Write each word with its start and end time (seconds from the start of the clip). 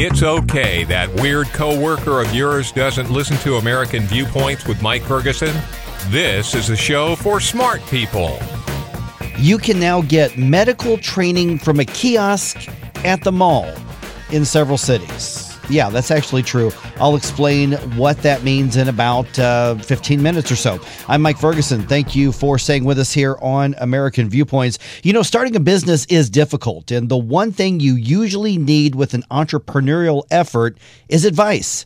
It's 0.00 0.22
okay 0.22 0.84
that 0.84 1.12
weird 1.20 1.48
coworker 1.48 2.20
of 2.20 2.32
yours 2.32 2.70
doesn't 2.70 3.10
listen 3.10 3.36
to 3.38 3.56
American 3.56 4.04
Viewpoints 4.04 4.64
with 4.64 4.80
Mike 4.80 5.02
Ferguson. 5.02 5.52
This 6.06 6.54
is 6.54 6.70
a 6.70 6.76
show 6.76 7.16
for 7.16 7.40
smart 7.40 7.84
people. 7.86 8.38
You 9.38 9.58
can 9.58 9.80
now 9.80 10.02
get 10.02 10.38
medical 10.38 10.98
training 10.98 11.58
from 11.58 11.80
a 11.80 11.84
kiosk 11.84 12.68
at 13.04 13.24
the 13.24 13.32
mall 13.32 13.74
in 14.30 14.44
several 14.44 14.78
cities. 14.78 15.47
Yeah, 15.70 15.90
that's 15.90 16.10
actually 16.10 16.42
true. 16.42 16.72
I'll 16.98 17.14
explain 17.14 17.72
what 17.96 18.16
that 18.22 18.42
means 18.42 18.76
in 18.76 18.88
about 18.88 19.38
uh, 19.38 19.74
15 19.76 20.22
minutes 20.22 20.50
or 20.50 20.56
so. 20.56 20.80
I'm 21.08 21.20
Mike 21.20 21.38
Ferguson. 21.38 21.86
Thank 21.86 22.16
you 22.16 22.32
for 22.32 22.58
staying 22.58 22.84
with 22.84 22.98
us 22.98 23.12
here 23.12 23.36
on 23.42 23.74
American 23.78 24.30
Viewpoints. 24.30 24.78
You 25.02 25.12
know, 25.12 25.22
starting 25.22 25.54
a 25.56 25.60
business 25.60 26.06
is 26.06 26.30
difficult, 26.30 26.90
and 26.90 27.10
the 27.10 27.18
one 27.18 27.52
thing 27.52 27.80
you 27.80 27.96
usually 27.96 28.56
need 28.56 28.94
with 28.94 29.12
an 29.12 29.24
entrepreneurial 29.30 30.24
effort 30.30 30.78
is 31.10 31.26
advice. 31.26 31.84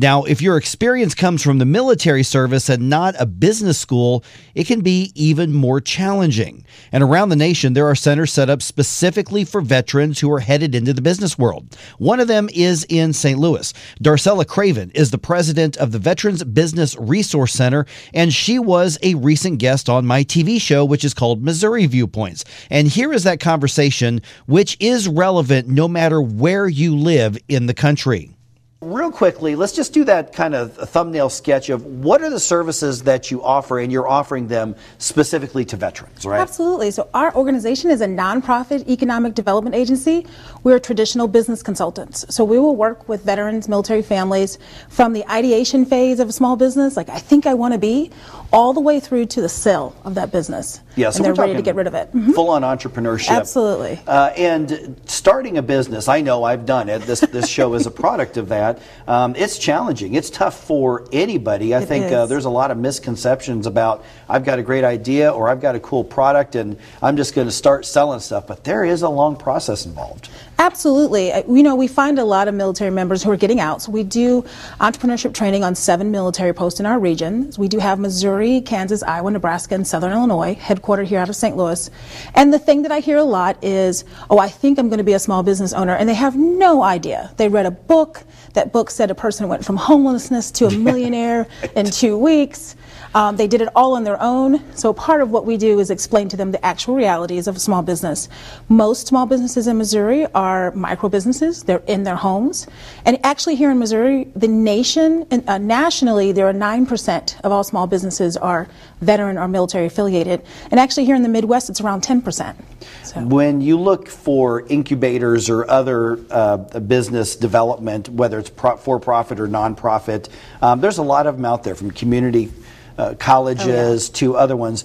Now, 0.00 0.22
if 0.22 0.40
your 0.40 0.56
experience 0.56 1.12
comes 1.12 1.42
from 1.42 1.58
the 1.58 1.64
military 1.64 2.22
service 2.22 2.68
and 2.68 2.88
not 2.88 3.16
a 3.18 3.26
business 3.26 3.80
school, 3.80 4.22
it 4.54 4.68
can 4.68 4.80
be 4.80 5.10
even 5.16 5.52
more 5.52 5.80
challenging. 5.80 6.64
And 6.92 7.02
around 7.02 7.30
the 7.30 7.36
nation, 7.36 7.72
there 7.72 7.88
are 7.88 7.96
centers 7.96 8.32
set 8.32 8.48
up 8.48 8.62
specifically 8.62 9.44
for 9.44 9.60
veterans 9.60 10.20
who 10.20 10.30
are 10.30 10.38
headed 10.38 10.76
into 10.76 10.92
the 10.92 11.02
business 11.02 11.36
world. 11.36 11.76
One 11.98 12.20
of 12.20 12.28
them 12.28 12.48
is 12.54 12.86
in 12.88 13.12
St. 13.12 13.40
Louis. 13.40 13.74
Darcella 14.00 14.46
Craven 14.46 14.92
is 14.94 15.10
the 15.10 15.18
president 15.18 15.76
of 15.78 15.90
the 15.90 15.98
Veterans 15.98 16.44
Business 16.44 16.96
Resource 16.96 17.52
Center, 17.52 17.84
and 18.14 18.32
she 18.32 18.60
was 18.60 18.98
a 19.02 19.16
recent 19.16 19.58
guest 19.58 19.88
on 19.88 20.06
my 20.06 20.22
TV 20.22 20.60
show, 20.60 20.84
which 20.84 21.04
is 21.04 21.12
called 21.12 21.42
Missouri 21.42 21.86
Viewpoints. 21.86 22.44
And 22.70 22.86
here 22.86 23.12
is 23.12 23.24
that 23.24 23.40
conversation, 23.40 24.22
which 24.46 24.76
is 24.78 25.08
relevant 25.08 25.66
no 25.66 25.88
matter 25.88 26.22
where 26.22 26.68
you 26.68 26.96
live 26.96 27.36
in 27.48 27.66
the 27.66 27.74
country. 27.74 28.37
Real 28.80 29.10
quickly, 29.10 29.56
let's 29.56 29.72
just 29.72 29.92
do 29.92 30.04
that 30.04 30.32
kind 30.32 30.54
of 30.54 30.76
thumbnail 30.76 31.30
sketch 31.30 31.68
of 31.68 31.84
what 31.84 32.22
are 32.22 32.30
the 32.30 32.38
services 32.38 33.02
that 33.02 33.28
you 33.28 33.42
offer, 33.42 33.80
and 33.80 33.90
you're 33.90 34.06
offering 34.06 34.46
them 34.46 34.76
specifically 34.98 35.64
to 35.64 35.76
veterans, 35.76 36.24
right? 36.24 36.40
Absolutely. 36.40 36.92
So, 36.92 37.08
our 37.12 37.34
organization 37.34 37.90
is 37.90 38.00
a 38.02 38.06
nonprofit 38.06 38.88
economic 38.88 39.34
development 39.34 39.74
agency. 39.74 40.26
We're 40.62 40.78
traditional 40.78 41.26
business 41.26 41.60
consultants. 41.60 42.24
So, 42.32 42.44
we 42.44 42.60
will 42.60 42.76
work 42.76 43.08
with 43.08 43.24
veterans, 43.24 43.68
military 43.68 44.00
families 44.00 44.60
from 44.88 45.12
the 45.12 45.28
ideation 45.28 45.84
phase 45.84 46.20
of 46.20 46.28
a 46.28 46.32
small 46.32 46.54
business, 46.54 46.96
like 46.96 47.08
I 47.08 47.18
think 47.18 47.46
I 47.46 47.54
want 47.54 47.74
to 47.74 47.80
be, 47.80 48.12
all 48.52 48.72
the 48.72 48.80
way 48.80 49.00
through 49.00 49.26
to 49.26 49.40
the 49.40 49.48
sale 49.48 49.96
of 50.04 50.14
that 50.14 50.30
business. 50.30 50.82
Yeah, 50.94 51.10
so 51.10 51.16
and 51.16 51.24
they're 51.26 51.34
ready 51.34 51.54
to 51.54 51.62
get 51.62 51.74
rid 51.74 51.86
of 51.86 51.94
it. 51.94 52.08
Mm-hmm. 52.08 52.32
Full 52.32 52.50
on 52.50 52.62
entrepreneurship. 52.62 53.30
Absolutely. 53.30 54.00
Uh, 54.06 54.28
and 54.36 55.00
starting 55.06 55.58
a 55.58 55.62
business, 55.62 56.06
I 56.08 56.20
know 56.20 56.44
I've 56.44 56.64
done 56.64 56.88
it. 56.88 57.02
This, 57.02 57.20
this 57.20 57.48
show 57.48 57.74
is 57.74 57.86
a 57.86 57.90
product 57.90 58.36
of 58.36 58.48
that. 58.50 58.67
Um, 59.06 59.34
it's 59.36 59.58
challenging. 59.58 60.14
It's 60.14 60.30
tough 60.30 60.64
for 60.64 61.06
anybody. 61.12 61.74
I 61.74 61.80
It 61.80 61.86
think 61.86 62.12
uh, 62.12 62.26
there's 62.26 62.44
a 62.44 62.50
lot 62.50 62.70
of 62.70 62.78
misconceptions 62.78 63.66
about 63.66 64.04
I've 64.28 64.44
got 64.44 64.58
a 64.58 64.62
great 64.62 64.84
idea 64.84 65.30
or 65.30 65.48
I've 65.48 65.60
got 65.60 65.74
a 65.74 65.80
cool 65.80 66.04
product 66.04 66.54
and 66.54 66.76
I'm 67.02 67.16
just 67.16 67.34
going 67.34 67.46
to 67.46 67.52
start 67.52 67.86
selling 67.86 68.20
stuff. 68.20 68.46
But 68.46 68.64
there 68.64 68.84
is 68.84 69.02
a 69.02 69.08
long 69.08 69.36
process 69.36 69.86
involved. 69.86 70.28
Absolutely. 70.60 71.28
You 71.48 71.62
know, 71.62 71.76
we 71.76 71.86
find 71.86 72.18
a 72.18 72.24
lot 72.24 72.48
of 72.48 72.54
military 72.54 72.90
members 72.90 73.22
who 73.22 73.30
are 73.30 73.36
getting 73.36 73.60
out. 73.60 73.80
So 73.82 73.92
we 73.92 74.02
do 74.02 74.42
entrepreneurship 74.80 75.32
training 75.32 75.62
on 75.62 75.76
seven 75.76 76.10
military 76.10 76.52
posts 76.52 76.80
in 76.80 76.86
our 76.86 76.98
region. 76.98 77.52
We 77.56 77.68
do 77.68 77.78
have 77.78 78.00
Missouri, 78.00 78.60
Kansas, 78.62 79.04
Iowa, 79.04 79.30
Nebraska, 79.30 79.76
and 79.76 79.86
Southern 79.86 80.12
Illinois, 80.12 80.56
headquartered 80.56 81.06
here 81.06 81.20
out 81.20 81.28
of 81.28 81.36
St. 81.36 81.56
Louis. 81.56 81.88
And 82.34 82.52
the 82.52 82.58
thing 82.58 82.82
that 82.82 82.90
I 82.90 82.98
hear 82.98 83.18
a 83.18 83.24
lot 83.24 83.62
is, 83.62 84.04
oh, 84.30 84.38
I 84.38 84.48
think 84.48 84.80
I'm 84.80 84.88
going 84.88 84.98
to 84.98 85.04
be 85.04 85.12
a 85.12 85.20
small 85.20 85.44
business 85.44 85.72
owner. 85.72 85.94
And 85.94 86.08
they 86.08 86.14
have 86.14 86.36
no 86.36 86.82
idea. 86.82 87.32
They 87.36 87.48
read 87.48 87.66
a 87.66 87.70
book. 87.70 88.24
That 88.58 88.72
book 88.72 88.90
said 88.90 89.12
a 89.12 89.14
person 89.14 89.46
went 89.46 89.64
from 89.64 89.76
homelessness 89.76 90.50
to 90.50 90.66
a 90.66 90.70
millionaire 90.88 91.46
in 91.76 91.86
two 91.86 92.18
weeks. 92.18 92.74
Um, 93.14 93.36
they 93.36 93.46
did 93.46 93.60
it 93.60 93.68
all 93.74 93.94
on 93.94 94.04
their 94.04 94.20
own. 94.20 94.62
So 94.74 94.92
part 94.92 95.22
of 95.22 95.30
what 95.30 95.46
we 95.46 95.56
do 95.56 95.78
is 95.78 95.90
explain 95.90 96.28
to 96.30 96.36
them 96.36 96.52
the 96.52 96.64
actual 96.64 96.94
realities 96.94 97.46
of 97.46 97.56
a 97.56 97.58
small 97.58 97.82
business. 97.82 98.28
Most 98.68 99.06
small 99.06 99.26
businesses 99.26 99.66
in 99.66 99.78
Missouri 99.78 100.26
are 100.34 100.72
micro 100.72 101.08
businesses. 101.08 101.62
They're 101.62 101.82
in 101.86 102.02
their 102.02 102.16
homes. 102.16 102.66
And 103.04 103.18
actually 103.24 103.54
here 103.54 103.70
in 103.70 103.78
Missouri, 103.78 104.28
the 104.36 104.48
nation, 104.48 105.26
uh, 105.46 105.58
nationally, 105.58 106.32
there 106.32 106.48
are 106.48 106.52
9% 106.52 107.40
of 107.42 107.52
all 107.52 107.64
small 107.64 107.86
businesses 107.86 108.36
are 108.36 108.68
veteran 109.00 109.38
or 109.38 109.48
military 109.48 109.86
affiliated. 109.86 110.42
And 110.70 110.80
actually 110.80 111.04
here 111.04 111.14
in 111.14 111.22
the 111.22 111.28
Midwest, 111.28 111.70
it's 111.70 111.80
around 111.80 112.02
10%. 112.02 112.56
So. 113.04 113.20
When 113.20 113.60
you 113.60 113.78
look 113.78 114.08
for 114.08 114.66
incubators 114.68 115.48
or 115.48 115.68
other 115.70 116.20
uh, 116.30 116.56
business 116.80 117.36
development, 117.36 118.08
whether 118.08 118.38
it's 118.38 118.47
pro- 118.50 118.76
for 118.76 119.00
profit 119.00 119.40
or 119.40 119.48
nonprofit, 119.48 120.28
um, 120.62 120.80
there's 120.80 120.98
a 120.98 121.02
lot 121.02 121.26
of 121.26 121.36
them 121.36 121.44
out 121.44 121.64
there 121.64 121.74
from 121.74 121.90
community 121.90 122.52
uh, 122.96 123.14
colleges 123.18 124.10
to 124.10 124.36
other 124.36 124.56
ones. 124.56 124.84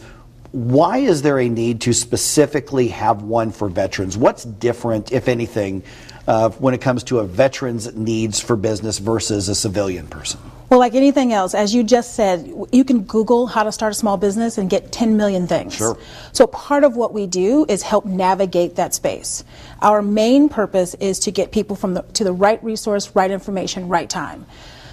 Why 0.54 1.00
is 1.00 1.24
there 1.24 1.40
a 1.40 1.50
need 1.50 1.82
to 1.82 1.94
specifically 1.94 2.90
have 2.90 3.24
one 3.24 3.50
for 3.50 3.70
veterans? 3.70 4.16
What's 4.16 4.44
different, 4.44 5.12
if 5.12 5.28
anything, 5.28 5.82
uh, 6.28 6.52
when 6.52 6.76
it 6.76 6.78
comes 6.80 7.04
to 7.06 7.18
a 7.20 7.26
veteran's 7.26 7.92
needs 7.96 8.40
for 8.40 8.56
business 8.56 9.00
versus 9.00 9.50
a 9.50 9.56
civilian 9.56 10.06
person? 10.06 10.40
Well, 10.70 10.80
like 10.80 10.94
anything 10.94 11.34
else, 11.34 11.56
as 11.56 11.74
you 11.74 11.84
just 11.84 12.14
said, 12.14 12.48
you 12.72 12.84
can 12.84 13.02
Google 13.02 13.48
how 13.48 13.64
to 13.64 13.72
start 13.72 13.94
a 13.94 13.96
small 13.96 14.16
business 14.16 14.60
and 14.60 14.70
get 14.70 14.92
10 14.92 15.18
million 15.18 15.48
things. 15.48 15.74
Sure. 15.74 15.98
So 16.34 16.46
part 16.46 16.84
of 16.84 16.96
what 16.96 17.14
we 17.14 17.26
do 17.26 17.66
is 17.68 17.82
help 17.82 18.06
navigate 18.06 18.76
that 18.76 18.94
space. 18.94 19.44
Our 19.82 20.04
main 20.04 20.50
purpose 20.50 20.94
is 20.94 21.18
to 21.22 21.32
get 21.32 21.52
people 21.52 21.76
from 21.76 21.96
the, 21.96 22.04
to 22.14 22.24
the 22.24 22.32
right 22.32 22.64
resource, 22.64 23.16
right 23.16 23.32
information, 23.32 23.88
right 23.88 24.08
time. 24.08 24.46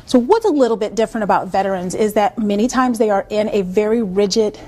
So 0.06 0.18
what's 0.18 0.46
a 0.46 0.50
little 0.50 0.78
bit 0.78 0.94
different 0.94 1.24
about 1.24 1.48
veterans 1.48 1.94
is 1.94 2.14
that 2.14 2.38
many 2.38 2.66
times 2.66 2.98
they 2.98 3.10
are 3.10 3.26
in 3.28 3.50
a 3.50 3.60
very 3.60 4.02
rigid 4.02 4.58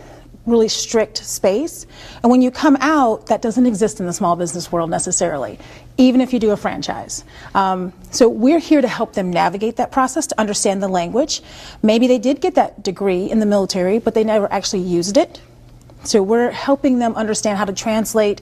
really 0.47 0.69
strict 0.69 1.19
space. 1.19 1.86
And 2.22 2.30
when 2.30 2.42
you 2.42 2.50
come 2.50 2.76
out, 2.80 3.26
that 3.26 3.42
doesn't 3.42 3.66
exist 3.66 4.00
in 4.00 4.06
the 4.06 4.12
small 4.12 4.34
business 4.36 4.72
world 4.72 4.91
necessarily, 4.91 5.58
even 5.98 6.20
if 6.20 6.32
you 6.32 6.38
do 6.38 6.50
a 6.50 6.56
franchise. 6.56 7.25
Um, 7.54 7.92
so 8.10 8.28
we're 8.28 8.58
here 8.58 8.81
to 8.81 8.88
help 8.88 9.12
them 9.12 9.31
navigate 9.31 9.76
that 9.76 9.92
process, 9.92 10.26
to 10.28 10.41
understand 10.41 10.82
the 10.82 10.88
language. 10.88 11.42
Maybe 11.82 12.06
they 12.06 12.19
did 12.19 12.41
get 12.41 12.56
that 12.56 12.82
degree 12.82 13.31
in 13.31 13.38
the 13.38 13.47
military, 13.47 13.98
but 13.98 14.14
they 14.14 14.25
never 14.25 14.52
actually 14.52 14.82
used 14.82 15.16
it. 15.16 15.41
So 16.04 16.22
we're 16.22 16.50
helping 16.50 16.98
them 16.98 17.14
understand 17.14 17.58
how 17.58 17.64
to 17.64 17.72
translate 17.72 18.41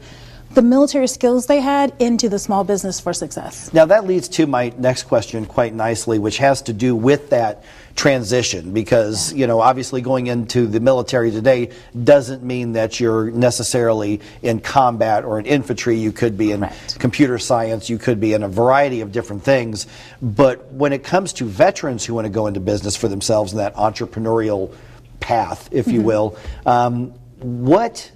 the 0.52 0.62
military 0.62 1.06
skills 1.06 1.46
they 1.46 1.60
had 1.60 1.94
into 2.00 2.28
the 2.28 2.38
small 2.38 2.64
business 2.64 2.98
for 2.98 3.12
success. 3.12 3.72
Now, 3.72 3.84
that 3.86 4.04
leads 4.04 4.28
to 4.30 4.46
my 4.46 4.72
next 4.78 5.04
question 5.04 5.46
quite 5.46 5.74
nicely, 5.74 6.18
which 6.18 6.38
has 6.38 6.62
to 6.62 6.72
do 6.72 6.96
with 6.96 7.30
that 7.30 7.62
transition 7.94 8.72
because, 8.72 9.32
you 9.32 9.46
know, 9.46 9.60
obviously 9.60 10.00
going 10.00 10.26
into 10.26 10.66
the 10.66 10.80
military 10.80 11.30
today 11.30 11.70
doesn't 12.02 12.42
mean 12.42 12.72
that 12.72 12.98
you're 12.98 13.30
necessarily 13.30 14.20
in 14.42 14.58
combat 14.58 15.24
or 15.24 15.38
in 15.38 15.46
infantry. 15.46 15.96
You 15.96 16.10
could 16.10 16.36
be 16.36 16.50
in 16.50 16.60
Correct. 16.60 16.98
computer 16.98 17.38
science, 17.38 17.88
you 17.88 17.98
could 17.98 18.18
be 18.18 18.32
in 18.32 18.42
a 18.42 18.48
variety 18.48 19.02
of 19.02 19.12
different 19.12 19.44
things. 19.44 19.86
But 20.20 20.72
when 20.72 20.92
it 20.92 21.04
comes 21.04 21.32
to 21.34 21.44
veterans 21.44 22.04
who 22.04 22.14
want 22.14 22.24
to 22.24 22.30
go 22.30 22.46
into 22.46 22.60
business 22.60 22.96
for 22.96 23.08
themselves 23.08 23.52
in 23.52 23.58
that 23.58 23.74
entrepreneurial 23.76 24.74
path, 25.20 25.68
if 25.70 25.86
you 25.88 26.00
will, 26.00 26.36
um, 26.66 27.08
what 27.38 28.10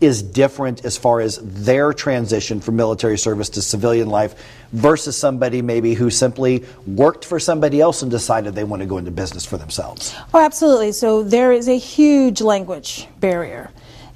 is 0.00 0.22
different 0.22 0.84
as 0.84 0.96
far 0.96 1.20
as 1.20 1.38
their 1.42 1.92
transition 1.92 2.60
from 2.60 2.76
military 2.76 3.18
service 3.18 3.48
to 3.50 3.62
civilian 3.62 4.08
life 4.08 4.34
versus 4.72 5.16
somebody 5.16 5.60
maybe 5.60 5.94
who 5.94 6.10
simply 6.10 6.64
worked 6.86 7.24
for 7.24 7.38
somebody 7.38 7.80
else 7.80 8.02
and 8.02 8.10
decided 8.10 8.54
they 8.54 8.64
want 8.64 8.80
to 8.80 8.86
go 8.86 8.98
into 8.98 9.10
business 9.10 9.44
for 9.44 9.58
themselves? 9.58 10.14
Oh, 10.32 10.40
absolutely. 10.40 10.92
So 10.92 11.22
there 11.22 11.52
is 11.52 11.68
a 11.68 11.76
huge 11.76 12.40
language 12.40 13.06
barrier. 13.20 13.70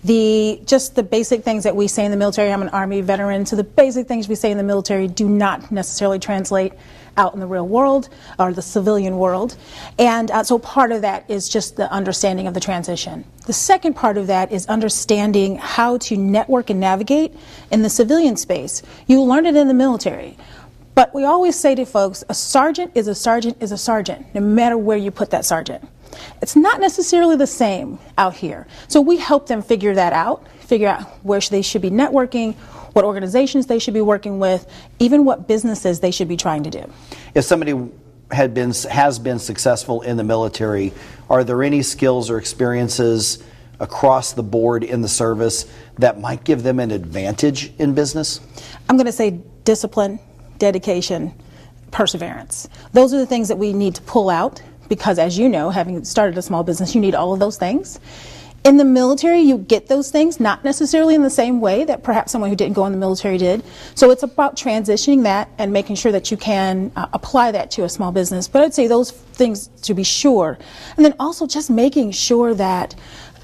The 0.05 0.61
just 0.67 0.97
the 0.97 1.03
basic 1.03 1.45
things 1.45 1.65
that 1.65 1.75
we 1.75 1.89
say 1.89 2.05
in 2.05 2.11
the 2.11 2.17
military. 2.17 2.53
I'm 2.53 2.61
an 2.61 2.69
Army 2.69 3.01
veteran, 3.01 3.47
so 3.47 3.57
the 3.57 3.65
basic 3.65 4.07
things 4.07 4.29
we 4.29 4.35
say 4.35 4.51
in 4.51 4.59
the 4.59 4.63
military 4.63 5.09
do 5.09 5.27
not 5.27 5.73
necessarily 5.73 6.19
translate 6.19 6.75
out 7.17 7.35
in 7.35 7.41
the 7.41 7.47
real 7.47 7.67
world 7.67 8.09
or 8.39 8.53
the 8.53 8.63
civilian 8.63 9.19
world. 9.19 9.57
And 9.99 10.31
uh, 10.31 10.45
so 10.45 10.59
part 10.59 10.93
of 10.93 11.03
that 11.03 11.29
is 11.29 11.49
just 11.49 11.77
the 11.77 11.91
understanding 11.91 12.47
of 12.47 12.55
the 12.55 12.61
transition. 12.61 13.25
The 13.47 13.53
second 13.53 13.95
part 13.95 14.17
of 14.17 14.27
that 14.29 14.53
is 14.53 14.67
understanding 14.67 15.57
how 15.57 15.99
to 15.99 16.17
network 16.17 16.71
and 16.71 16.81
navigate 16.81 17.35
in 17.71 17.83
the 17.83 17.91
civilian 17.91 18.37
space. 18.37 18.83
You 19.07 19.23
learn 19.23 19.47
it 19.47 19.57
in 19.57 19.69
the 19.69 19.75
military. 19.75 20.37
But 20.95 21.13
we 21.13 21.25
always 21.25 21.59
say 21.59 21.75
to 21.75 21.85
folks, 21.85 22.23
a 22.29 22.35
sergeant 22.35 22.93
is 22.95 23.09
a 23.09 23.15
sergeant 23.15 23.57
is 23.61 23.73
a 23.73 23.79
sergeant, 23.79 24.33
no 24.35 24.41
matter 24.41 24.79
where 24.79 24.97
you 24.97 25.11
put 25.11 25.31
that 25.31 25.45
sergeant. 25.45 25.87
It's 26.41 26.55
not 26.55 26.81
necessarily 26.81 27.37
the 27.37 27.47
same 27.47 27.99
out 28.17 28.35
here. 28.35 28.67
So 28.87 29.01
we 29.01 29.17
help 29.17 29.49
them 29.49 29.63
figure 29.63 29.95
that 29.95 30.13
out, 30.13 30.47
figure 30.61 30.89
out 30.89 31.03
where 31.25 31.41
they 31.41 31.63
should 31.63 31.83
be 31.83 31.91
networking, 31.91 32.55
what 32.95 33.05
organizations 33.05 33.67
they 33.67 33.79
should 33.79 33.95
be 33.95 34.01
working 34.01 34.39
with, 34.39 34.67
even 34.99 35.25
what 35.25 35.47
businesses 35.47 36.01
they 36.01 36.11
should 36.11 36.29
be 36.29 36.37
trying 36.37 36.63
to 36.63 36.71
do. 36.71 36.91
If 37.35 37.45
somebody 37.45 37.91
had 38.31 38.55
been 38.55 38.73
has 38.91 39.19
been 39.19 39.39
successful 39.39 40.01
in 40.03 40.17
the 40.17 40.25
military, 40.25 40.93
are 41.29 41.45
there 41.45 41.63
any 41.63 41.83
skills 41.83 42.31
or 42.31 42.39
experiences 42.39 43.43
across 43.81 44.33
the 44.33 44.43
board 44.43 44.85
in 44.85 45.03
the 45.03 45.09
service 45.09 45.67
that 45.99 46.21
might 46.21 46.45
give 46.45 46.63
them 46.63 46.81
an 46.81 46.91
advantage 46.91 47.73
in 47.79 47.95
business? 47.95 48.41
I'm 48.89 48.97
going 48.97 49.07
to 49.07 49.13
say 49.13 49.41
discipline, 49.65 50.19
dedication, 50.59 51.35
perseverance. 51.91 52.69
Those 52.93 53.13
are 53.13 53.19
the 53.19 53.27
things 53.27 53.49
that 53.49 53.57
we 53.57 53.73
need 53.73 53.97
to 53.97 54.03
pull 54.03 54.31
out 54.31 54.63
because, 54.89 55.19
as 55.19 55.39
you 55.39 55.49
know, 55.49 55.71
having 55.71 56.05
started 56.05 56.39
a 56.39 56.43
small 56.43 56.63
business, 56.63 56.95
you 56.95 57.01
need 57.01 57.15
all 57.15 57.33
of 57.33 57.41
those 57.41 57.57
things. 57.57 57.99
In 58.65 58.79
the 58.79 58.85
military, 58.85 59.41
you 59.41 59.59
get 59.59 59.89
those 59.89 60.11
things, 60.11 60.41
not 60.41 60.65
necessarily 60.65 61.15
in 61.15 61.23
the 61.23 61.29
same 61.29 61.61
way 61.61 61.85
that 61.85 62.03
perhaps 62.03 62.33
someone 62.33 62.49
who 62.49 62.57
didn't 62.57 62.73
go 62.73 62.87
in 62.87 62.93
the 62.93 62.99
military 62.99 63.37
did. 63.37 63.63
So 63.95 64.11
it's 64.11 64.23
about 64.23 64.57
transitioning 64.57 65.25
that 65.25 65.51
and 65.59 65.71
making 65.71 65.97
sure 65.97 66.11
that 66.13 66.31
you 66.31 66.39
can 66.39 66.91
uh, 66.97 67.07
apply 67.13 67.53
that 67.53 67.71
to 67.73 67.85
a 67.85 67.91
small 67.91 68.11
business. 68.11 68.49
But 68.49 68.63
I'd 68.63 68.73
say 68.73 68.87
those 68.87 69.11
things 69.11 69.67
to 69.83 69.93
be 69.93 70.03
sure. 70.03 70.59
And 70.97 71.05
then 71.05 71.15
also 71.21 71.47
just 71.47 71.69
making 71.69 72.13
sure 72.13 72.55
that 72.55 72.95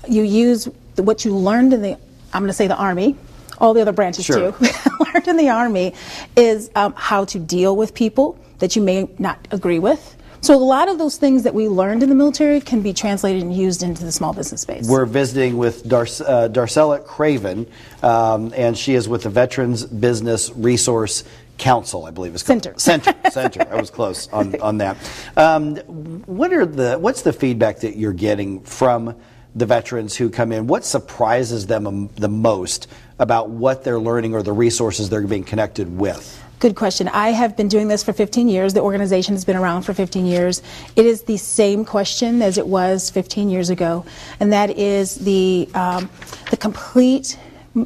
you 0.09 0.23
use 0.23 0.71
what 0.97 1.23
you 1.27 1.37
learned 1.37 1.75
in 1.75 1.83
the, 1.83 1.99
I'm 2.33 2.41
going 2.41 2.47
to 2.47 2.55
say 2.55 2.67
the 2.67 2.77
Army, 2.77 3.15
all 3.59 3.75
the 3.75 3.83
other 3.83 3.93
branches 3.93 4.25
sure. 4.25 4.53
too, 4.53 4.67
learned 5.15 5.29
in 5.29 5.37
the 5.37 5.51
Army, 5.51 5.93
is 6.35 6.71
um, 6.75 6.95
how 6.97 7.27
to 7.27 7.39
deal 7.39 7.77
with 7.77 7.93
people 7.93 8.39
that 8.61 8.75
you 8.75 8.81
may 8.81 9.07
not 9.19 9.49
agree 9.51 9.79
with 9.81 10.17
so 10.41 10.55
a 10.55 10.57
lot 10.57 10.89
of 10.89 10.99
those 10.99 11.17
things 11.17 11.43
that 11.43 11.55
we 11.55 11.69
learned 11.69 12.03
in 12.03 12.09
the 12.09 12.15
military 12.15 12.61
can 12.61 12.83
be 12.83 12.93
translated 12.93 13.43
and 13.43 13.55
used 13.55 13.83
into 13.83 14.05
the 14.05 14.13
small 14.13 14.33
business 14.33 14.63
space. 14.63 14.89
We're 14.89 15.07
visiting 15.07 15.57
with 15.57 15.89
Dar- 15.89 16.03
uh, 16.03 16.49
Darcella 16.49 17.05
Craven, 17.05 17.67
um, 18.03 18.53
and 18.57 18.77
she 18.77 18.95
is 18.95 19.09
with 19.09 19.25
the 19.25 19.31
Veterans 19.31 19.85
Business 19.85 20.51
Resource 20.55 21.25
Council, 21.59 22.07
I 22.07 22.11
believe 22.11 22.33
it's 22.33 22.43
called. 22.43 22.63
Center. 22.63 22.79
Center. 22.79 23.15
Center. 23.31 23.67
I 23.71 23.79
was 23.79 23.91
close 23.91 24.33
on, 24.33 24.59
on 24.63 24.79
that. 24.79 24.97
Um, 25.37 25.77
what 26.25 26.55
are 26.55 26.65
the 26.65 26.99
what's 26.99 27.21
the 27.21 27.35
feedback 27.35 27.81
that 27.81 27.97
you're 27.97 28.15
getting 28.15 28.63
from 28.63 29.15
the 29.55 29.67
veterans 29.67 30.17
who 30.17 30.31
come 30.31 30.53
in? 30.53 30.67
What 30.67 30.87
surprises 30.87 31.67
them 31.67 32.09
the 32.17 32.31
most 32.31 32.89
about 33.19 33.51
what 33.51 33.85
they're 33.85 34.01
learning 34.01 34.35
or 34.35 34.43
the 34.43 34.53
resources 34.53 35.11
they're 35.11 35.27
being 35.27 35.45
connected 35.45 35.99
with? 35.99 36.43
Good 36.61 36.77
question. 36.77 37.09
I 37.09 37.31
have 37.31 37.57
been 37.57 37.69
doing 37.69 37.89
this 37.89 38.05
for 38.05 38.13
15 38.13 38.47
years. 38.47 38.75
The 38.75 38.83
organization 38.83 39.35
has 39.35 39.47
been 39.47 39.57
around 39.57 39.85
for 39.85 39.95
15 39.95 40.27
years. 40.27 40.61
It 40.95 41.07
is 41.07 41.23
the 41.23 41.39
same 41.39 41.87
question 41.87 42.43
as 42.43 42.59
it 42.59 42.67
was 42.67 43.09
15 43.09 43.49
years 43.49 43.71
ago, 43.71 44.05
and 44.41 44.53
that 44.53 44.77
is 44.77 45.15
the 45.15 45.71
um, 45.73 46.11
the 46.51 46.59
complete 46.59 47.39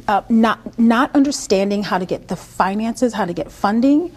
uh, 0.09 0.23
not 0.27 0.77
not 0.77 1.15
understanding 1.15 1.83
how 1.83 1.97
to 1.97 2.05
get 2.05 2.27
the 2.27 2.35
finances, 2.35 3.13
how 3.13 3.23
to 3.23 3.31
get 3.31 3.49
funding, 3.49 4.13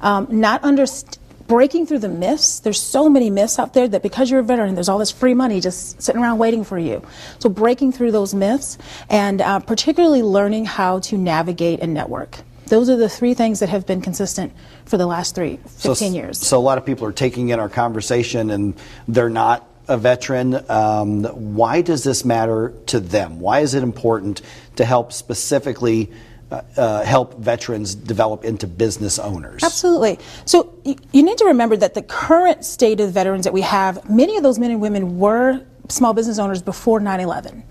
um, 0.00 0.26
not 0.28 0.64
understanding 0.64 1.20
breaking 1.46 1.84
through 1.84 1.98
the 1.98 2.08
myths. 2.08 2.60
There's 2.60 2.80
so 2.80 3.08
many 3.08 3.28
myths 3.28 3.58
out 3.58 3.74
there 3.74 3.88
that 3.88 4.04
because 4.04 4.30
you're 4.30 4.38
a 4.38 4.44
veteran, 4.44 4.76
there's 4.76 4.88
all 4.88 4.98
this 4.98 5.10
free 5.10 5.34
money 5.34 5.60
just 5.60 6.00
sitting 6.00 6.22
around 6.22 6.38
waiting 6.38 6.62
for 6.62 6.78
you. 6.78 7.02
So 7.40 7.48
breaking 7.48 7.90
through 7.90 8.12
those 8.12 8.34
myths 8.34 8.78
and 9.08 9.40
uh, 9.40 9.58
particularly 9.58 10.22
learning 10.22 10.66
how 10.66 11.00
to 11.00 11.18
navigate 11.18 11.80
and 11.80 11.92
network. 11.92 12.38
Those 12.70 12.88
are 12.88 12.96
the 12.96 13.08
three 13.08 13.34
things 13.34 13.60
that 13.60 13.68
have 13.68 13.84
been 13.84 14.00
consistent 14.00 14.52
for 14.84 14.96
the 14.96 15.06
last 15.06 15.34
three, 15.34 15.56
15 15.56 15.94
so, 15.94 16.04
years. 16.06 16.38
So 16.38 16.56
a 16.56 16.60
lot 16.62 16.78
of 16.78 16.86
people 16.86 17.04
are 17.06 17.12
taking 17.12 17.48
in 17.48 17.58
our 17.58 17.68
conversation 17.68 18.50
and 18.50 18.74
they're 19.08 19.28
not 19.28 19.68
a 19.88 19.98
veteran. 19.98 20.54
Um, 20.70 21.24
why 21.24 21.82
does 21.82 22.04
this 22.04 22.24
matter 22.24 22.72
to 22.86 23.00
them? 23.00 23.40
Why 23.40 23.60
is 23.60 23.74
it 23.74 23.82
important 23.82 24.40
to 24.76 24.84
help 24.84 25.12
specifically 25.12 26.12
uh, 26.52 26.62
uh, 26.76 27.02
help 27.02 27.38
veterans 27.40 27.96
develop 27.96 28.44
into 28.44 28.68
business 28.68 29.18
owners? 29.18 29.64
Absolutely. 29.64 30.20
So 30.44 30.72
you, 30.84 30.94
you 31.12 31.24
need 31.24 31.38
to 31.38 31.46
remember 31.46 31.76
that 31.76 31.94
the 31.94 32.02
current 32.02 32.64
state 32.64 33.00
of 33.00 33.10
veterans 33.10 33.44
that 33.44 33.52
we 33.52 33.62
have, 33.62 34.08
many 34.08 34.36
of 34.36 34.44
those 34.44 34.60
men 34.60 34.70
and 34.70 34.80
women 34.80 35.18
were 35.18 35.60
small 35.90 36.12
business 36.14 36.38
owners 36.38 36.62
before 36.62 37.00
9 37.00 37.20
11. 37.20 37.62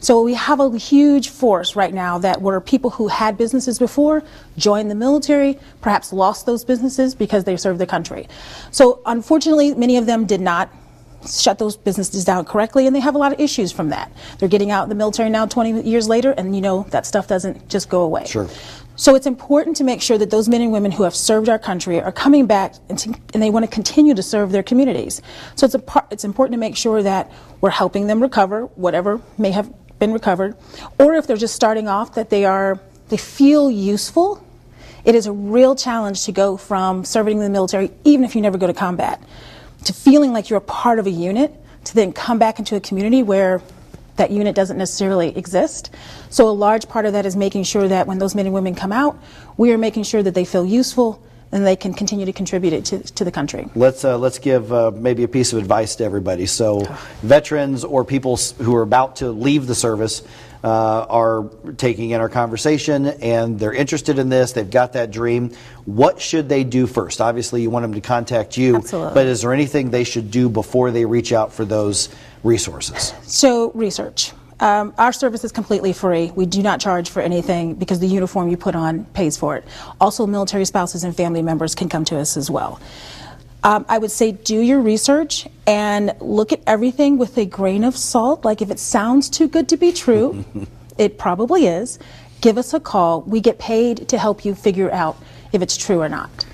So 0.00 0.22
we 0.22 0.34
have 0.34 0.60
a 0.60 0.76
huge 0.76 1.30
force 1.30 1.76
right 1.76 1.92
now 1.92 2.18
that 2.18 2.40
were 2.40 2.60
people 2.60 2.90
who 2.90 3.08
had 3.08 3.36
businesses 3.36 3.78
before, 3.78 4.22
joined 4.56 4.90
the 4.90 4.94
military, 4.94 5.58
perhaps 5.80 6.12
lost 6.12 6.46
those 6.46 6.64
businesses 6.64 7.14
because 7.14 7.44
they 7.44 7.56
served 7.56 7.80
the 7.80 7.86
country. 7.86 8.28
So 8.70 9.00
unfortunately, 9.06 9.74
many 9.74 9.96
of 9.96 10.06
them 10.06 10.26
did 10.26 10.40
not 10.40 10.70
shut 11.28 11.58
those 11.58 11.76
businesses 11.76 12.24
down 12.24 12.44
correctly 12.44 12.86
and 12.86 12.94
they 12.94 13.00
have 13.00 13.14
a 13.14 13.18
lot 13.18 13.32
of 13.32 13.40
issues 13.40 13.72
from 13.72 13.88
that. 13.90 14.12
They're 14.38 14.48
getting 14.48 14.70
out 14.70 14.84
of 14.84 14.88
the 14.88 14.94
military 14.94 15.30
now 15.30 15.46
20 15.46 15.82
years 15.82 16.08
later 16.08 16.30
and 16.32 16.54
you 16.54 16.62
know 16.62 16.86
that 16.90 17.06
stuff 17.06 17.26
doesn't 17.26 17.68
just 17.68 17.88
go 17.88 18.02
away. 18.02 18.24
Sure. 18.26 18.48
So 18.98 19.14
it's 19.14 19.26
important 19.26 19.76
to 19.76 19.84
make 19.84 20.02
sure 20.02 20.18
that 20.18 20.28
those 20.28 20.48
men 20.48 20.60
and 20.60 20.72
women 20.72 20.90
who 20.90 21.04
have 21.04 21.14
served 21.14 21.48
our 21.48 21.58
country 21.58 22.00
are 22.00 22.10
coming 22.10 22.46
back 22.46 22.74
and, 22.88 22.98
to, 22.98 23.14
and 23.32 23.40
they 23.40 23.48
want 23.48 23.64
to 23.64 23.70
continue 23.70 24.12
to 24.12 24.24
serve 24.24 24.50
their 24.50 24.64
communities. 24.64 25.22
So 25.54 25.66
it's, 25.66 25.76
a, 25.76 26.06
it's 26.10 26.24
important 26.24 26.54
to 26.54 26.58
make 26.58 26.76
sure 26.76 27.00
that 27.04 27.30
we're 27.60 27.70
helping 27.70 28.08
them 28.08 28.20
recover 28.20 28.62
whatever 28.74 29.20
may 29.38 29.52
have 29.52 29.72
been 30.00 30.12
recovered, 30.12 30.56
or 30.98 31.14
if 31.14 31.28
they're 31.28 31.36
just 31.36 31.54
starting 31.54 31.86
off, 31.86 32.14
that 32.16 32.28
they 32.28 32.44
are 32.44 32.80
they 33.08 33.16
feel 33.16 33.70
useful. 33.70 34.44
It 35.04 35.14
is 35.14 35.26
a 35.26 35.32
real 35.32 35.76
challenge 35.76 36.24
to 36.24 36.32
go 36.32 36.56
from 36.56 37.04
serving 37.04 37.38
in 37.38 37.44
the 37.44 37.50
military, 37.50 37.92
even 38.04 38.24
if 38.24 38.34
you 38.34 38.42
never 38.42 38.58
go 38.58 38.66
to 38.66 38.74
combat, 38.74 39.22
to 39.84 39.92
feeling 39.92 40.32
like 40.32 40.50
you're 40.50 40.58
a 40.58 40.60
part 40.60 40.98
of 40.98 41.06
a 41.06 41.10
unit, 41.10 41.54
to 41.84 41.94
then 41.94 42.12
come 42.12 42.38
back 42.40 42.58
into 42.58 42.74
a 42.74 42.80
community 42.80 43.22
where 43.22 43.62
that 44.18 44.30
unit 44.30 44.54
doesn't 44.54 44.76
necessarily 44.76 45.36
exist. 45.36 45.90
So 46.28 46.48
a 46.48 46.52
large 46.52 46.88
part 46.88 47.06
of 47.06 47.14
that 47.14 47.24
is 47.24 47.34
making 47.34 47.64
sure 47.64 47.88
that 47.88 48.06
when 48.06 48.18
those 48.18 48.34
men 48.34 48.46
and 48.46 48.54
women 48.54 48.74
come 48.74 48.92
out, 48.92 49.18
we 49.56 49.72
are 49.72 49.78
making 49.78 50.02
sure 50.02 50.22
that 50.22 50.34
they 50.34 50.44
feel 50.44 50.66
useful 50.66 51.22
and 51.50 51.66
they 51.66 51.76
can 51.76 51.94
continue 51.94 52.26
to 52.26 52.32
contribute 52.32 52.72
it 52.72 52.84
to, 52.84 52.98
to 53.14 53.24
the 53.24 53.32
country. 53.32 53.66
Let's 53.74 54.04
uh, 54.04 54.18
let's 54.18 54.38
give 54.38 54.70
uh, 54.70 54.90
maybe 54.90 55.24
a 55.24 55.28
piece 55.28 55.52
of 55.52 55.58
advice 55.58 55.96
to 55.96 56.04
everybody. 56.04 56.44
So, 56.44 56.80
veterans 57.22 57.84
or 57.84 58.04
people 58.04 58.36
who 58.36 58.76
are 58.76 58.82
about 58.82 59.16
to 59.16 59.30
leave 59.30 59.66
the 59.66 59.74
service 59.74 60.22
uh, 60.64 61.06
are 61.08 61.44
taking 61.76 62.10
in 62.10 62.20
our 62.20 62.28
conversation 62.28 63.06
and 63.06 63.58
they're 63.58 63.72
interested 63.72 64.18
in 64.18 64.28
this. 64.28 64.52
They've 64.52 64.68
got 64.68 64.92
that 64.94 65.10
dream. 65.10 65.52
What 65.84 66.20
should 66.20 66.48
they 66.48 66.64
do 66.64 66.86
first? 66.86 67.20
Obviously, 67.20 67.62
you 67.62 67.70
want 67.70 67.84
them 67.84 67.94
to 67.94 68.00
contact 68.00 68.56
you. 68.56 68.76
Absolutely. 68.76 69.14
But 69.14 69.26
is 69.26 69.42
there 69.42 69.52
anything 69.52 69.90
they 69.90 70.04
should 70.04 70.30
do 70.30 70.48
before 70.48 70.90
they 70.90 71.04
reach 71.04 71.32
out 71.32 71.52
for 71.52 71.64
those 71.64 72.08
resources? 72.42 73.14
So, 73.22 73.70
research. 73.72 74.32
Um, 74.60 74.92
our 74.98 75.12
service 75.12 75.44
is 75.44 75.52
completely 75.52 75.92
free. 75.92 76.32
We 76.34 76.44
do 76.44 76.62
not 76.62 76.80
charge 76.80 77.10
for 77.10 77.22
anything 77.22 77.74
because 77.74 78.00
the 78.00 78.08
uniform 78.08 78.48
you 78.48 78.56
put 78.56 78.74
on 78.74 79.04
pays 79.06 79.36
for 79.36 79.56
it. 79.56 79.64
Also, 80.00 80.26
military 80.26 80.64
spouses 80.64 81.04
and 81.04 81.16
family 81.16 81.42
members 81.42 81.76
can 81.76 81.88
come 81.88 82.04
to 82.06 82.18
us 82.18 82.36
as 82.36 82.50
well. 82.50 82.80
Um, 83.68 83.84
I 83.86 83.98
would 83.98 84.10
say 84.10 84.32
do 84.32 84.58
your 84.58 84.80
research 84.80 85.46
and 85.66 86.14
look 86.20 86.54
at 86.54 86.62
everything 86.66 87.18
with 87.18 87.36
a 87.36 87.44
grain 87.44 87.84
of 87.84 87.94
salt. 87.98 88.42
Like 88.42 88.62
if 88.62 88.70
it 88.70 88.78
sounds 88.78 89.28
too 89.28 89.46
good 89.46 89.68
to 89.68 89.76
be 89.76 89.92
true, 89.92 90.42
it 90.98 91.18
probably 91.18 91.66
is. 91.66 91.98
Give 92.40 92.56
us 92.56 92.72
a 92.72 92.80
call. 92.80 93.20
We 93.20 93.42
get 93.42 93.58
paid 93.58 94.08
to 94.08 94.16
help 94.16 94.46
you 94.46 94.54
figure 94.54 94.90
out 94.90 95.18
if 95.52 95.60
it's 95.60 95.76
true 95.76 96.00
or 96.00 96.08
not. 96.08 96.46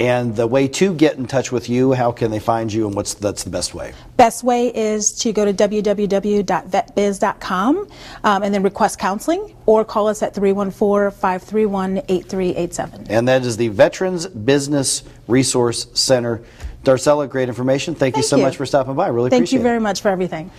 And 0.00 0.36
the 0.36 0.46
way 0.46 0.68
to 0.68 0.94
get 0.94 1.16
in 1.16 1.26
touch 1.26 1.50
with 1.50 1.68
you, 1.68 1.92
how 1.92 2.12
can 2.12 2.30
they 2.30 2.38
find 2.38 2.72
you, 2.72 2.86
and 2.86 2.94
what's 2.94 3.14
that's 3.14 3.42
the 3.42 3.50
best 3.50 3.74
way? 3.74 3.92
Best 4.16 4.44
way 4.44 4.72
is 4.74 5.10
to 5.18 5.32
go 5.32 5.44
to 5.44 5.52
www.vetbiz.com 5.52 7.88
um, 8.24 8.42
and 8.42 8.54
then 8.54 8.62
request 8.62 8.98
counseling, 9.00 9.56
or 9.66 9.84
call 9.84 10.06
us 10.06 10.22
at 10.22 10.34
314-531-8387. 10.34 13.06
And 13.10 13.26
that 13.26 13.44
is 13.44 13.56
the 13.56 13.66
Veterans 13.68 14.28
Business 14.28 15.02
Resource 15.26 15.88
Center. 15.94 16.42
Darcella, 16.84 17.28
great 17.28 17.48
information. 17.48 17.94
Thank, 17.94 18.14
Thank 18.14 18.24
you 18.24 18.28
so 18.28 18.36
you. 18.36 18.44
much 18.44 18.56
for 18.56 18.66
stopping 18.66 18.94
by. 18.94 19.08
Really 19.08 19.30
Thank 19.30 19.40
appreciate 19.40 19.58
it. 19.58 19.62
Thank 19.62 19.64
you 19.64 19.68
very 19.68 19.80
much 19.80 20.00
for 20.00 20.10
everything. 20.10 20.52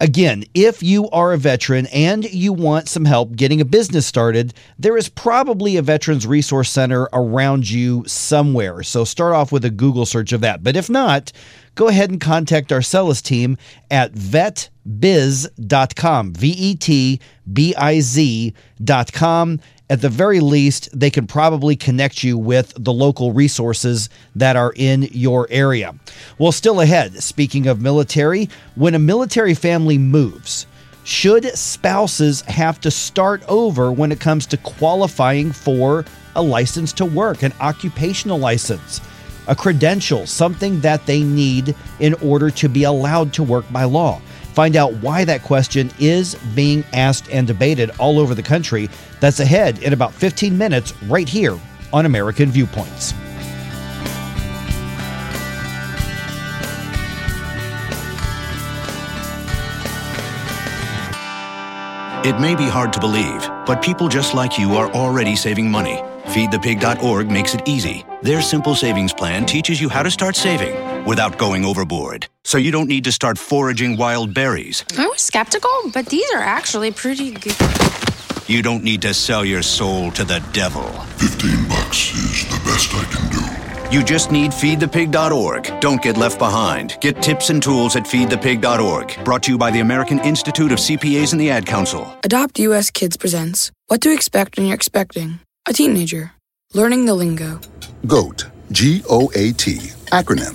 Again, 0.00 0.44
if 0.54 0.82
you 0.82 1.10
are 1.10 1.34
a 1.34 1.38
veteran 1.38 1.86
and 1.88 2.24
you 2.24 2.54
want 2.54 2.88
some 2.88 3.04
help 3.04 3.36
getting 3.36 3.60
a 3.60 3.66
business 3.66 4.06
started, 4.06 4.54
there 4.78 4.96
is 4.96 5.10
probably 5.10 5.76
a 5.76 5.82
Veterans 5.82 6.26
Resource 6.26 6.70
Center 6.70 7.06
around 7.12 7.68
you 7.68 8.04
somewhere. 8.06 8.82
So 8.82 9.04
start 9.04 9.34
off 9.34 9.52
with 9.52 9.62
a 9.66 9.70
Google 9.70 10.06
search 10.06 10.32
of 10.32 10.40
that. 10.40 10.62
But 10.62 10.74
if 10.74 10.88
not, 10.88 11.32
go 11.74 11.88
ahead 11.88 12.08
and 12.10 12.18
contact 12.18 12.70
Darcella's 12.70 13.20
team 13.20 13.58
at 13.90 14.14
vetbiz.com, 14.14 14.72
V 16.32 16.48
E 16.48 16.74
T 16.76 17.20
B 17.52 17.74
I 17.74 18.00
Z.com 18.00 19.60
at 19.90 20.00
the 20.00 20.08
very 20.08 20.38
least, 20.38 20.88
they 20.98 21.10
can 21.10 21.26
probably 21.26 21.74
connect 21.74 22.22
you 22.22 22.38
with 22.38 22.72
the 22.76 22.92
local 22.92 23.32
resources 23.32 24.08
that 24.36 24.54
are 24.54 24.72
in 24.76 25.02
your 25.10 25.48
area. 25.50 25.94
Well, 26.38 26.52
still 26.52 26.80
ahead, 26.80 27.20
speaking 27.20 27.66
of 27.66 27.82
military, 27.82 28.48
when 28.76 28.94
a 28.94 29.00
military 29.00 29.52
family 29.52 29.98
moves, 29.98 30.66
should 31.02 31.44
spouses 31.58 32.42
have 32.42 32.80
to 32.82 32.90
start 32.90 33.42
over 33.48 33.90
when 33.90 34.12
it 34.12 34.20
comes 34.20 34.46
to 34.46 34.56
qualifying 34.58 35.50
for 35.50 36.04
a 36.36 36.42
license 36.42 36.92
to 36.92 37.04
work, 37.04 37.42
an 37.42 37.52
occupational 37.60 38.38
license, 38.38 39.00
a 39.48 39.56
credential, 39.56 40.24
something 40.24 40.78
that 40.80 41.04
they 41.06 41.24
need 41.24 41.74
in 41.98 42.14
order 42.14 42.48
to 42.50 42.68
be 42.68 42.84
allowed 42.84 43.32
to 43.32 43.42
work 43.42 43.64
by 43.72 43.82
law? 43.82 44.20
Find 44.54 44.76
out 44.76 44.92
why 44.94 45.24
that 45.24 45.42
question 45.42 45.90
is 45.98 46.34
being 46.54 46.84
asked 46.92 47.30
and 47.30 47.46
debated 47.46 47.90
all 47.98 48.18
over 48.18 48.34
the 48.34 48.42
country. 48.42 48.88
That's 49.20 49.40
ahead 49.40 49.78
in 49.78 49.92
about 49.92 50.12
15 50.12 50.56
minutes, 50.56 50.92
right 51.04 51.28
here 51.28 51.58
on 51.92 52.06
American 52.06 52.50
Viewpoints. 52.50 53.14
It 62.22 62.38
may 62.38 62.54
be 62.54 62.68
hard 62.68 62.92
to 62.92 63.00
believe, 63.00 63.48
but 63.64 63.80
people 63.80 64.08
just 64.08 64.34
like 64.34 64.58
you 64.58 64.74
are 64.74 64.90
already 64.92 65.36
saving 65.36 65.70
money. 65.70 66.02
FeedThePig.org 66.26 67.30
makes 67.30 67.54
it 67.54 67.62
easy. 67.66 68.04
Their 68.20 68.42
simple 68.42 68.74
savings 68.74 69.14
plan 69.14 69.46
teaches 69.46 69.80
you 69.80 69.88
how 69.88 70.02
to 70.02 70.10
start 70.10 70.36
saving 70.36 70.89
without 71.06 71.38
going 71.38 71.64
overboard. 71.64 72.26
So 72.44 72.58
you 72.58 72.70
don't 72.70 72.88
need 72.88 73.04
to 73.04 73.12
start 73.12 73.38
foraging 73.38 73.96
wild 73.96 74.34
berries. 74.34 74.84
I 74.98 75.06
was 75.06 75.20
skeptical, 75.20 75.70
but 75.92 76.06
these 76.06 76.28
are 76.34 76.42
actually 76.42 76.90
pretty 76.92 77.32
good. 77.32 77.56
You 78.46 78.62
don't 78.62 78.82
need 78.82 79.02
to 79.02 79.14
sell 79.14 79.44
your 79.44 79.62
soul 79.62 80.10
to 80.12 80.24
the 80.24 80.40
devil. 80.52 80.82
15 81.18 81.68
bucks 81.68 82.12
is 82.14 82.44
the 82.48 82.60
best 82.64 82.92
I 82.94 83.04
can 83.04 83.30
do. 83.30 83.96
You 83.96 84.04
just 84.04 84.30
need 84.30 84.52
feedthepig.org. 84.52 85.80
Don't 85.80 86.00
get 86.00 86.16
left 86.16 86.38
behind. 86.38 86.96
Get 87.00 87.20
tips 87.22 87.50
and 87.50 87.60
tools 87.60 87.96
at 87.96 88.04
feedthepig.org. 88.04 89.24
Brought 89.24 89.42
to 89.44 89.52
you 89.52 89.58
by 89.58 89.70
the 89.72 89.80
American 89.80 90.20
Institute 90.20 90.70
of 90.70 90.78
CPAs 90.78 91.32
and 91.32 91.40
the 91.40 91.50
Ad 91.50 91.66
Council. 91.66 92.12
Adopt 92.22 92.58
US 92.60 92.90
Kids 92.90 93.16
presents 93.16 93.72
What 93.88 94.00
to 94.02 94.12
Expect 94.12 94.56
When 94.56 94.66
You're 94.66 94.76
Expecting 94.76 95.40
a 95.68 95.72
Teenager. 95.72 96.32
Learning 96.72 97.04
the 97.06 97.14
Lingo. 97.14 97.60
GOAT, 98.06 98.46
G 98.70 99.02
O 99.10 99.28
A 99.34 99.52
T, 99.52 99.78
acronym, 100.12 100.54